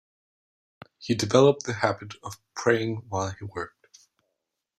[0.97, 3.99] He developed the habit of praying while he worked.